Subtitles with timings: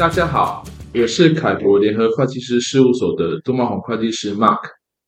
[0.00, 4.60] 大家好，我是凯博联合会计师事务所的杜茂宏会计师 Mark，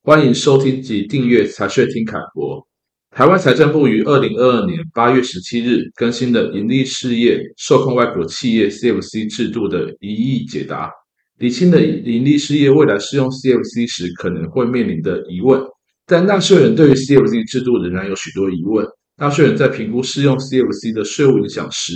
[0.03, 2.63] 欢迎收听及订阅财税听凯博。
[3.11, 10.91] 台湾财政部于二零二二年八月十七日更新了盈利事业受控外国企业 CFC 制度的疑义解答，
[11.39, 15.59] 厘清了盈利事业未来适用 CFC 时可能会面临的疑问。
[16.05, 21.95] 但纳税人对于 CFC 制度仍然有许多疑问，纳税人在评估适用 CFC 的税务影响时，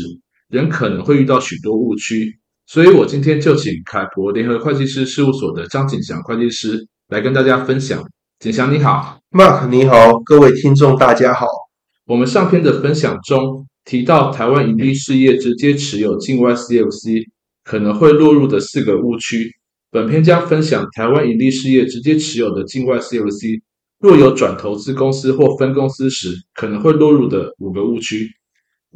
[0.48, 2.38] 仍可能会遇到许多误区。
[2.68, 8.02] 所以我今天就请凯博联合会计师事务所的张景祥会计师来跟大家分享。
[8.40, 11.46] 景祥你好，Mark 你好，各位听众大家好。
[12.06, 17.22] 我们上篇的分享中提到，台湾盈利事业直接持有境外 CFC
[17.62, 19.48] 可能会落入的四个误区。
[19.92, 23.60] 本篇将分享台湾盈利事业直接持有的境外 CFC
[24.00, 28.28] 若有转投资公司或分公司时可能会落入的五个误区。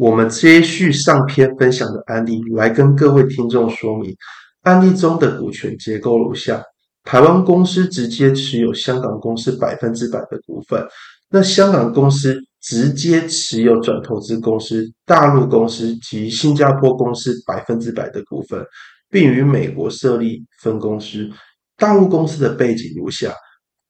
[0.00, 4.16] 我们接续上篇分享的案例，来跟各位听众说明，
[4.62, 6.62] 案例中的股权结构如下：
[7.04, 10.82] 台湾公司直接持有香港公司百分之百的股份，
[11.28, 18.64] 那香港公司直接持有转投资公司、大陆公司及新加坡公司百分之百的股份，
[19.10, 21.28] 并于美国设立分公司。
[21.76, 23.34] 大陆公司的背景如下：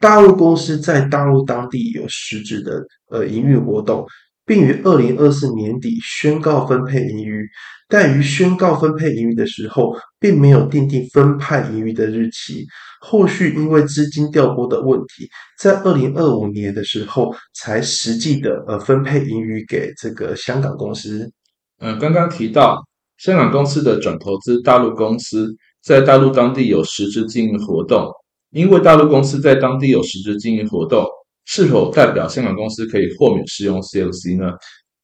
[0.01, 4.05] 大陆公司在大陆当地有实质的呃营运活动。
[4.51, 7.49] 并于二零二四年底宣告分配盈余，
[7.89, 12.67] 但于宣告分配盈余的时候，并没有订定分派盈余的日期。
[13.01, 21.31] 后续因为资金调拨的问题，在二零二五年的时候，才实际的呃分配盈余给这个香港公司。
[21.79, 22.85] 嗯，刚刚提到
[23.19, 28.11] 香港公司的转投资大陆公司在大陆当地有实质经营活动，
[28.51, 31.07] 因为大陆公司在当地有实质经营活动。
[31.45, 34.53] 是否代表香港公司可以豁免适用 CFC 呢？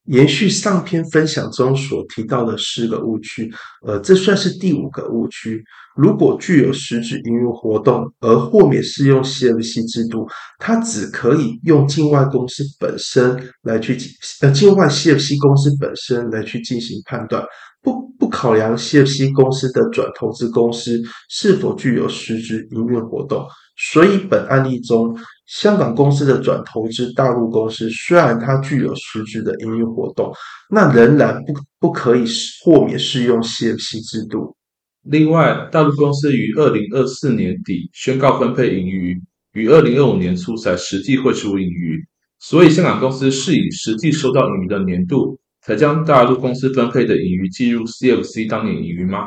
[0.09, 3.53] 延续上篇分享中所提到的四个误区，
[3.85, 5.61] 呃，这算是第五个误区。
[5.97, 10.25] 如果具有实质营运活动而豁免适用 CFC 制度，
[10.61, 13.99] 它只可以用境外公司本身来去
[14.43, 17.45] 呃境外 CFC 公司本身来去进行判断，
[17.87, 23.47] 不不考量 CFC 公司的转投资公司是否具有实质营运活动。
[23.79, 25.17] 所以本案例中。
[25.47, 30.35] 香港公司的转投资大陆公司，虽然它具有实质的营运活动，
[30.69, 32.25] 那仍然不不可以
[32.65, 34.57] 豁免适用 CFC 制度。
[35.05, 39.17] 另外，大陆公司于二零二四年底宣告分配盈余，
[39.53, 42.05] 于二零二五年初才实际汇出盈余，
[42.41, 49.27] 所以香港公司是以实际收到盈余的年度，才将大陆公司分配的盈余计入 CFC 当年盈余吗？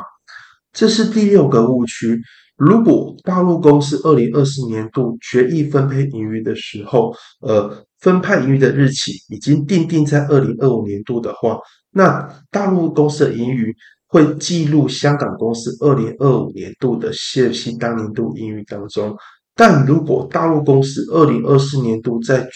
[0.72, 2.18] 这是第六个误区。
[2.56, 11.58] 如果大陆公司二零二四年度决议分配盈余的时候，呃，分派盈余的日期已经定定在二零二五年度的话，
[11.92, 13.74] 那大陆公司的盈余
[14.08, 19.14] 会记录香港公司二零二五年度的 CFC 当年度盈余当中。
[19.54, 22.48] 但如果大陆公司二零二四年度在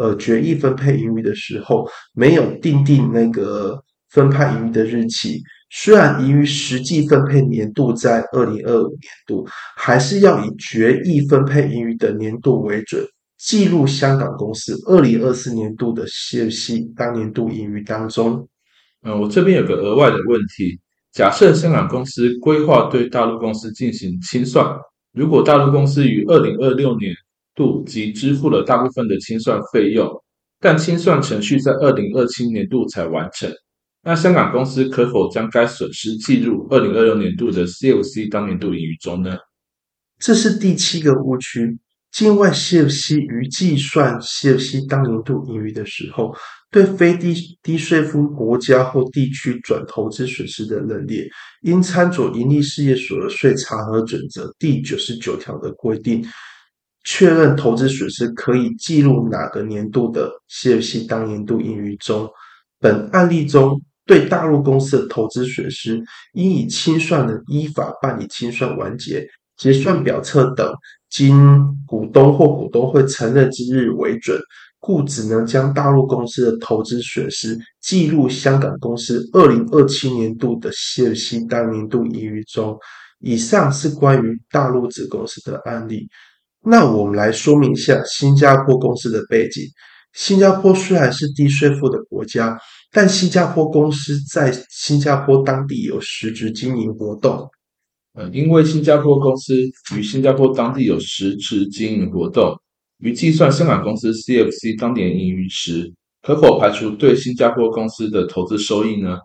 [0.00, 3.78] 呃决议分配盈余的时候，没有定定那个
[4.08, 5.42] 分派盈余的日期。
[5.72, 9.46] 虽然盈余实际分配年度在二零二五年度，
[9.76, 13.04] 还是要以决议分配盈余的年度为准，
[13.38, 18.48] 记录香港公司二零二四年度的 CFC 当年度盈余当中。
[19.02, 20.80] 嗯，我这边有个额外的问题：
[21.12, 24.66] 假设香港公司规划对大陆公司进行清算，
[25.12, 27.14] 如果大陆公司于二零二六年
[27.60, 30.08] 度即支付了大部分的清算费用，
[30.58, 33.52] 但清算程序在二零二七年度才完成。
[34.02, 39.36] 那香港公司可否将该损失计入二零二六年度的 CFC 当年度盈余中呢？
[40.18, 41.78] 这是第七个误区。
[42.10, 46.34] 境外 CFC 于计算 CFC 当年度盈余的时候，
[46.68, 51.28] 对非低低税负国家或地区转投资损失的认列，
[51.62, 56.24] 应参照盈利事业所得税查核准则第九十九条的规定，
[57.04, 62.28] 确认投资损失可以计入哪个年度的 CFC 当年度盈余中。
[62.78, 63.80] 本案例中。
[64.06, 66.02] 对大陆公司的投资损失，
[66.32, 69.24] 应以清算人依法办理清算完结、
[69.56, 70.68] 结算表册等，
[71.08, 71.32] 经
[71.86, 74.36] 股东或股东会承认之日为准，
[74.80, 82.76] 故只能将大陆公司的投资损失记入香港公司二零二七年度的 CFC 当年度盈余中。
[83.20, 86.08] 以上是关于大陆子公司的案例。
[86.64, 89.62] 那我们来说明一下新加坡公司的背景。
[90.12, 92.58] 新加坡虽然是低税负的国家。
[92.92, 97.48] 但新加坡公司在新加坡当地有实质经营活动，
[98.14, 99.54] 呃，因为新加坡公司
[99.94, 102.52] 与新加坡当地有实质经营活动，
[102.98, 109.18] 于计算香港公司 CFC 当年盈余时，可否排除对新加坡公司的投资收益呢？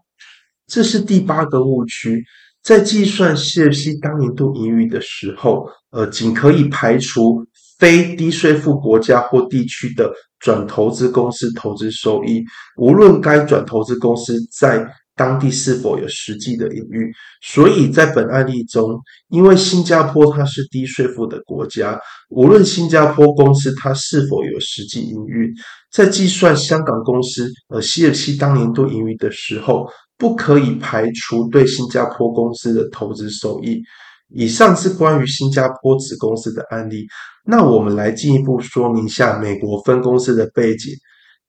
[0.67, 2.23] 这是第八个误区。
[2.65, 7.45] 在计算 CFC 当年度盈余的时候，呃，仅可以排除
[7.77, 12.43] 非低税负国家或地区的转投资公司投资收益，
[12.77, 14.83] 无论该转投资公司在
[15.15, 17.09] 当地是否有实际的盈余。
[17.41, 25.53] 所以在本案例中，因为新加坡它是低税负的国家，无论新加坡公司它是否有实际盈余，
[25.91, 33.81] 在计算香港公司呃 CFC 当年度盈余的时候，不可以排除对新加坡公司的投资收益。
[34.29, 37.05] 以上是关于新加坡子公司的案例。
[37.45, 40.91] 那我们来进一步说明一下美国分公司的背景。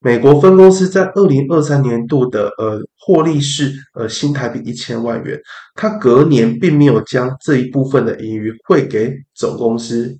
[0.00, 5.40] 美国分公司在二零二三年度的呃获利是呃新台币一千万元，
[5.74, 10.14] 它隔年并没有将这一部分的盈余汇给总公司，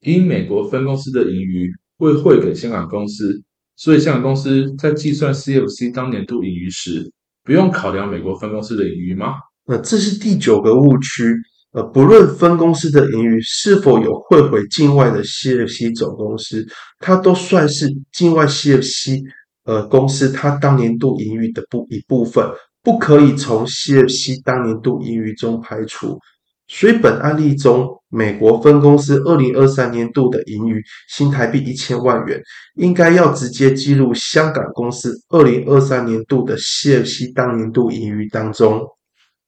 [0.00, 3.40] 因美国分公司的盈余会汇给香港公司，
[3.76, 7.10] 所以香港公司在计算 CFC 当年度盈余时，
[7.44, 9.34] 不用考量美国分公司的盈余吗？
[9.66, 11.34] 那这是第九个误区。
[11.72, 16.66] 呃，不论分公司的盈余是否有汇回境外的 CFC 总公司，
[16.98, 19.22] 它都算是境外 CFC
[19.64, 22.46] 呃公司它当年度盈余的不一部分，
[22.82, 26.18] 不可以从 CFC 当年度盈余中排除。
[26.74, 32.42] 所以本案例中，美国分公司二零二三年度的盈余新台币一千万元，
[32.76, 38.80] 应该要直接计入香港公司二零二三年度的 CFC 当年度盈余当中。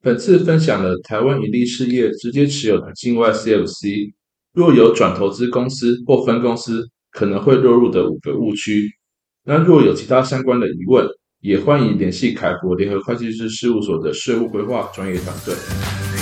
[0.02, 4.12] 本次分享了台湾盈利事业直接持有的境外 CFC，
[4.52, 8.86] 若有转投资公司或分公司可能会落入的五个误区。
[9.46, 11.06] 那若有其他相关的疑问，
[11.40, 16.13] 也欢迎联系凯博联合会计师事务所的税务规划专业团队。